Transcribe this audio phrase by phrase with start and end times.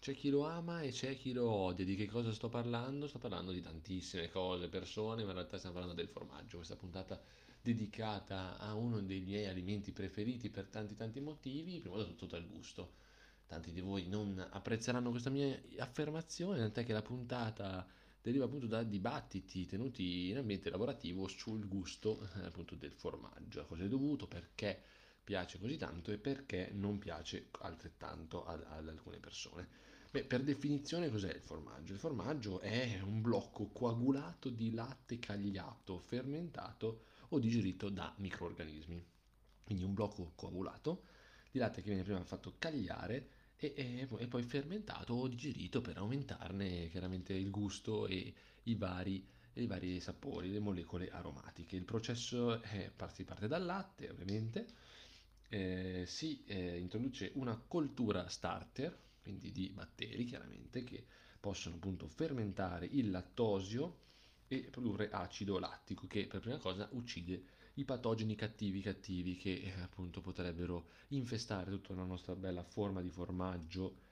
[0.00, 1.84] C'è chi lo ama e c'è chi lo odia.
[1.84, 3.06] Di che cosa sto parlando?
[3.06, 6.56] Sto parlando di tantissime cose, persone, ma in realtà stiamo parlando del formaggio.
[6.56, 7.20] Questa puntata
[7.60, 12.48] dedicata a uno dei miei alimenti preferiti per tanti tanti motivi, prima di tutto dal
[12.48, 12.94] gusto.
[13.46, 17.86] Tanti di voi non apprezzeranno questa mia affermazione, tant'è che la puntata
[18.22, 23.64] deriva appunto da dibattiti tenuti in ambiente lavorativo sul gusto eh, appunto del formaggio, a
[23.64, 24.82] cosa è dovuto, perché
[25.22, 29.88] piace così tanto e perché non piace altrettanto ad, ad alcune persone.
[30.12, 31.92] Beh, per definizione cos'è il formaggio?
[31.92, 39.06] Il formaggio è un blocco coagulato di latte cagliato, fermentato o digerito da microorganismi.
[39.62, 41.04] Quindi un blocco coagulato
[41.52, 45.98] di latte che viene prima fatto cagliare e, e, e, poi fermentato o digerito per
[45.98, 48.34] aumentarne chiaramente il gusto e
[48.64, 51.76] i vari, i vari sapori, le molecole aromatiche.
[51.76, 54.66] Il processo è, si parte dal latte ovviamente,
[55.50, 61.04] eh, si eh, introduce una coltura starter, quindi di batteri chiaramente, che
[61.38, 64.08] possono appunto fermentare il lattosio
[64.48, 69.80] e produrre acido lattico che per prima cosa uccide i patogeni cattivi cattivi che eh,
[69.80, 74.08] appunto potrebbero infestare tutta la nostra bella forma di formaggio.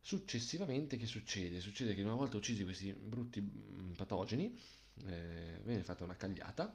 [0.00, 1.60] Successivamente che succede?
[1.60, 4.58] Succede che una volta uccisi questi brutti mm, patogeni
[5.06, 6.74] eh, viene fatta una cagliata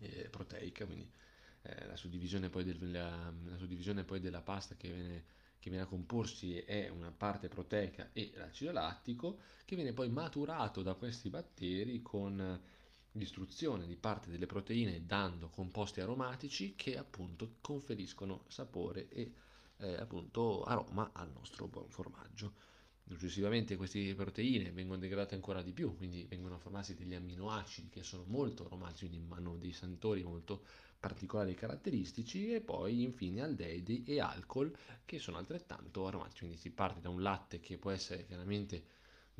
[0.00, 1.10] eh, proteica, quindi
[1.62, 5.24] eh, la, suddivisione poi del, la, la suddivisione poi della pasta che viene,
[5.62, 10.82] che viene a comporsi è una parte proteica e l'acido lattico che viene poi maturato
[10.82, 12.60] da questi batteri con
[13.12, 19.34] l'istruzione di parte delle proteine dando composti aromatici che appunto conferiscono sapore e
[19.76, 22.54] eh, appunto aroma al nostro buon formaggio.
[23.08, 28.02] Successivamente queste proteine vengono degradate ancora di più, quindi vengono a formarsi degli amminoacidi che
[28.02, 30.64] sono molto aromatici, quindi hanno dei sentori molto
[30.98, 36.38] particolari e caratteristici, e poi infine aldeidi e alcol che sono altrettanto aromatici.
[36.40, 38.84] Quindi si parte da un latte che può essere chiaramente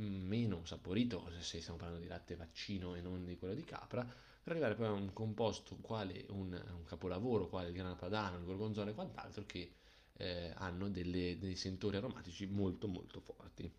[0.01, 4.05] mm, meno saporito, se stiamo parlando di latte vaccino e non di quello di capra,
[4.05, 8.45] per arrivare poi a un composto quale un, un capolavoro, quale il grana padano, il
[8.45, 9.73] gorgonzola e quant'altro, che
[10.15, 13.71] eh, hanno delle, dei sentori aromatici molto molto forti.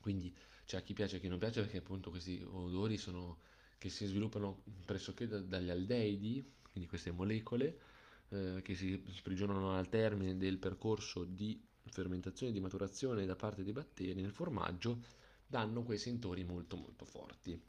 [0.00, 3.38] Quindi c'è a chi piace e chi non piace perché appunto questi odori sono,
[3.78, 7.78] che si sviluppano pressoché da, dagli aldeidi, quindi queste molecole
[8.28, 13.62] eh, che si sprigionano al termine del percorso di fermentazione e di maturazione da parte
[13.62, 15.02] dei batteri nel formaggio,
[15.46, 17.60] danno quei sentori molto molto forti.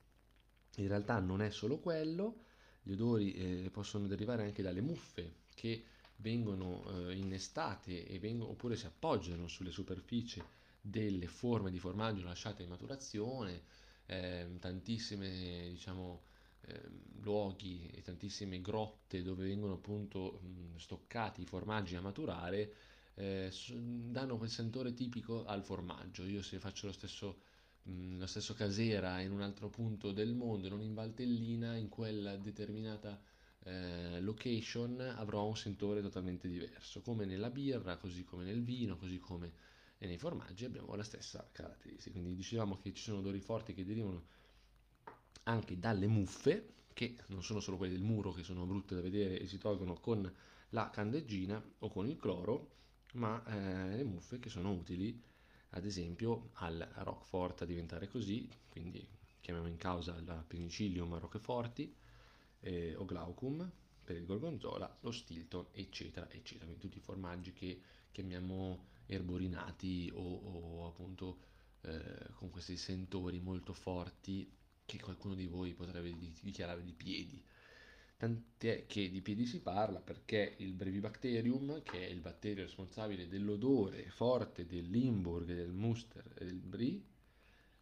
[0.78, 2.44] In realtà non è solo quello,
[2.82, 5.84] gli odori eh, possono derivare anche dalle muffe che
[6.18, 10.42] vengono eh, innestate vengono, oppure si appoggiano sulle superfici
[10.81, 13.64] delle forme di formaggio lasciate in maturazione,
[14.06, 16.22] eh, tantissime diciamo,
[16.62, 16.81] eh,
[17.22, 22.74] luoghi e tantissime grotte dove vengono appunto mh, stoccati i formaggi a maturare
[23.16, 26.24] eh, danno quel sentore tipico al formaggio.
[26.26, 27.38] Io se faccio lo stesso,
[27.84, 32.36] mh, lo stesso casera in un altro punto del mondo, non in Valtellina, in quella
[32.38, 33.20] determinata
[33.66, 39.20] eh, location avrò un sentore totalmente diverso, come nella birra, così come nel vino, così
[39.20, 39.52] come
[39.98, 42.12] nei formaggi abbiamo la stessa caratteristica.
[42.12, 44.28] Quindi dicevamo che ci sono odori forti che derivano
[45.44, 49.40] anche dalle muffe, che non sono solo quelle del muro che sono brutte da vedere
[49.40, 50.32] e si tolgono con
[50.70, 52.74] la candeggina o con il cloro,
[53.14, 55.22] ma eh, le muffe che sono utili
[55.70, 59.06] ad esempio al Roquefort a diventare così, quindi
[59.42, 61.94] chiamiamo in causa la penicillium roqueforti,
[62.66, 63.72] eh, o glaucum
[64.03, 66.66] per il gorgonzola, lo stilton, eccetera, eccetera.
[66.66, 67.80] Quindi tutti i formaggi che
[68.12, 71.38] chiamiamo erborinati o, o appunto
[71.81, 74.52] eh, con questi sentori molto forti
[74.86, 77.44] che qualcuno di voi potrebbe dichiarare di piedi.
[78.18, 84.09] Tant'è che di piedi si parla perché il Brevibacterium, che è il batterio responsabile dell'odore
[84.09, 87.02] forte del Limburg, del Muster e del Brie,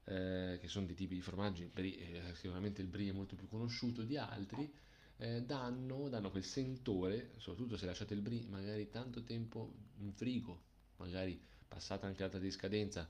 [0.05, 4.03] eh, che sono dei tipi di formaggi, eh, sicuramente il brie è molto più conosciuto
[4.03, 4.71] di altri,
[5.17, 10.61] eh, danno, danno, quel sentore, soprattutto se lasciate il brie magari tanto tempo in frigo,
[10.97, 13.09] magari passata anche l'altra di scadenza,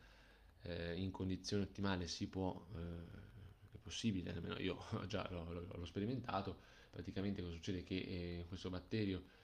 [0.61, 6.59] eh, in condizioni ottimali si può, eh, è possibile, almeno io già l'ho, l'ho, sperimentato,
[6.91, 9.41] praticamente cosa succede che eh, questo batterio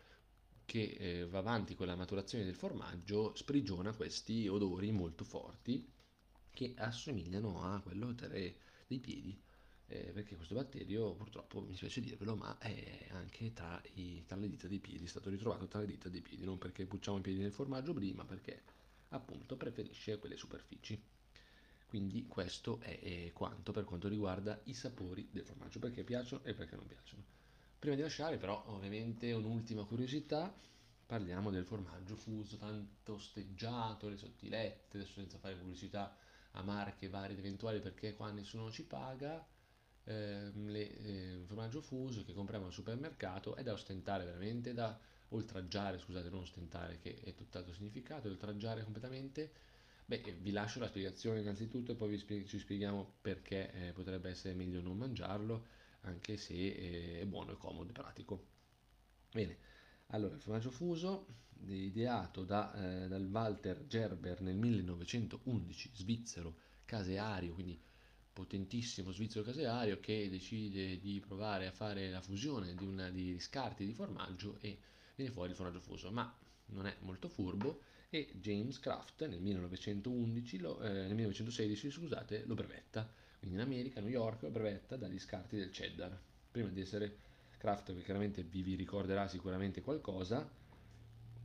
[0.66, 5.84] che va avanti con la maturazione del formaggio sprigiona questi odori molto forti
[6.60, 9.40] che assomigliano a quello dei piedi,
[9.88, 14.50] eh, perché questo batterio purtroppo, mi spiace dirvelo, ma è anche tra, i, tra, le
[14.50, 17.22] dita dei piedi, è stato ritrovato tra le dita dei piedi, non perché pucciamo i
[17.22, 18.62] piedi nel formaggio prima, perché
[19.12, 21.02] appunto preferisce quelle superfici.
[21.88, 26.54] Quindi questo è, è quanto per quanto riguarda i sapori del formaggio, perché piacciono e
[26.54, 27.24] perché non piacciono.
[27.80, 30.54] Prima di lasciare però ovviamente un'ultima curiosità
[31.06, 36.14] parliamo del formaggio fuso tanto osteggiato, le sottilette, adesso senza fare pubblicità
[36.52, 39.46] a marche varie ed eventuali perché qua nessuno ci paga,
[40.06, 44.98] eh, eh, formaggio fuso che compriamo al supermercato è da ostentare veramente, da
[45.30, 49.52] oltraggiare, scusate, non ostentare che è tutt'altro significato, è oltraggiare completamente.
[50.06, 54.56] Beh, vi lascio la spiegazione innanzitutto e poi spieg- ci spieghiamo perché eh, potrebbe essere
[54.56, 55.66] meglio non mangiarlo,
[56.02, 58.48] anche se eh, è buono, è comodo e pratico.
[59.32, 59.58] Bene,
[60.08, 61.28] allora il formaggio fuso,
[61.68, 67.80] ideato da, eh, dal Walter Gerber nel 1911, svizzero, caseario, quindi
[68.32, 73.86] potentissimo svizzero caseario che decide di provare a fare la fusione di, una, di scarti
[73.86, 74.78] di formaggio e
[75.16, 76.34] viene fuori il formaggio fuso, ma
[76.68, 82.56] non è molto furbo e James Kraft nel 1911, lo, eh, nel 1916 scusate, lo
[82.56, 83.08] brevetta,
[83.38, 86.18] quindi in America, a New York, lo brevetta dagli scarti del cheddar,
[86.50, 87.18] prima di essere
[87.58, 90.50] Kraft che chiaramente vi, vi ricorderà sicuramente qualcosa,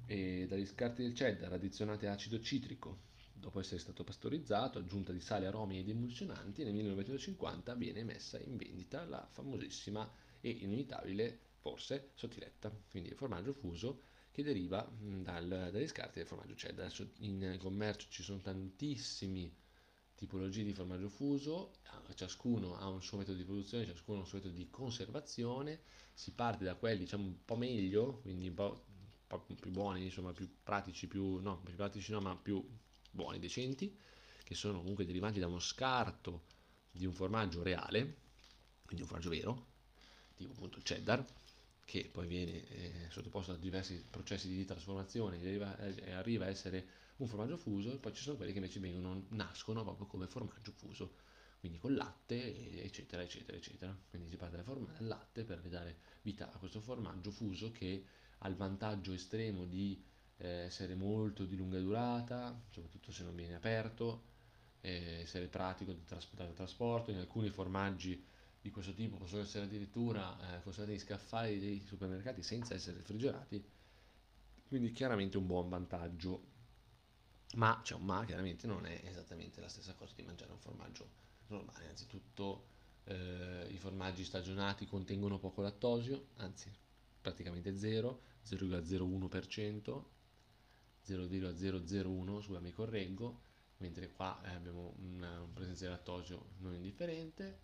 [0.06, 5.46] e dagli scarti del cheddar addizionate acido citrico, dopo essere stato pastorizzato, aggiunta di sale,
[5.46, 10.10] aromi ed emulsionanti, nel 1950 viene messa in vendita la famosissima
[10.40, 16.54] e inimitabile forse sottiletta, quindi il formaggio fuso che deriva dal, dagli scarti del formaggio
[16.54, 16.92] cheddar.
[17.18, 19.52] In commercio ci sono tantissime
[20.14, 21.74] tipologie di formaggio fuso,
[22.14, 25.80] ciascuno ha un suo metodo di produzione, ciascuno ha un suo metodo di conservazione,
[26.12, 28.84] si parte da quelli diciamo un po' meglio, quindi un po
[29.38, 32.66] più buoni, insomma più pratici, più, no, più pratici no, ma più
[33.10, 33.96] buoni, decenti,
[34.42, 36.44] che sono comunque derivanti da uno scarto
[36.90, 38.16] di un formaggio reale,
[38.84, 39.66] quindi un formaggio vero,
[40.34, 41.24] tipo appunto il cheddar,
[41.84, 46.48] che poi viene eh, sottoposto a diversi processi di trasformazione e arriva, eh, arriva, a
[46.48, 46.86] essere
[47.16, 50.72] un formaggio fuso, e poi ci sono quelli che invece vengono, nascono proprio come formaggio
[50.72, 51.14] fuso,
[51.60, 53.96] quindi con latte, eccetera, eccetera, eccetera.
[54.10, 58.04] Quindi si parte dal, dal latte per dare vita a questo formaggio fuso che
[58.44, 60.02] ha il vantaggio estremo di
[60.36, 64.32] eh, essere molto di lunga durata, soprattutto se non viene aperto,
[64.80, 68.22] essere pratico da trasporto, in alcuni formaggi
[68.60, 73.64] di questo tipo possono essere addirittura eh, considerati scaffali dei supermercati senza essere refrigerati,
[74.68, 76.52] quindi chiaramente un buon vantaggio.
[77.54, 81.08] Ma un ma, chiaramente non è esattamente la stessa cosa di mangiare un formaggio
[81.46, 81.88] normale.
[81.88, 82.66] Anzitutto
[83.04, 86.70] eh, i formaggi stagionati contengono poco lattosio, anzi
[87.24, 90.04] praticamente 0, 0,01%,
[91.00, 93.40] 0,001, scusa mi correggo,
[93.78, 97.60] mentre qua eh, abbiamo una, presenza di lattosio non indifferente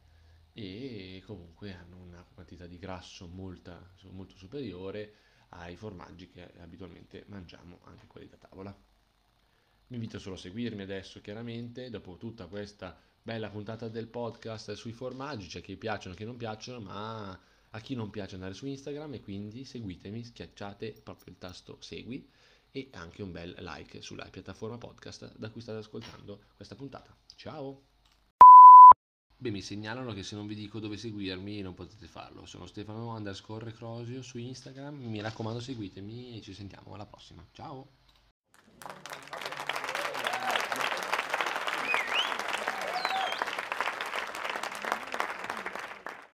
[0.54, 5.12] e comunque hanno una quantità di grasso molta, molto superiore
[5.50, 8.74] ai formaggi che abitualmente mangiamo, anche quelli da tavola.
[9.88, 14.92] Vi invito solo a seguirmi adesso, chiaramente, dopo tutta questa bella puntata del podcast sui
[14.92, 17.38] formaggi, c'è chi piacciono, chi non piacciono, ma
[17.70, 22.28] a chi non piace andare su Instagram e quindi seguitemi, schiacciate proprio il tasto segui
[22.72, 27.16] e anche un bel like sulla piattaforma podcast da cui state ascoltando questa puntata.
[27.36, 27.88] Ciao!
[29.36, 32.44] Beh, mi segnalano che se non vi dico dove seguirmi non potete farlo.
[32.44, 34.96] Sono Stefano underscore Crosio su Instagram.
[34.96, 37.46] Mi raccomando seguitemi e ci sentiamo alla prossima.
[37.52, 37.88] Ciao!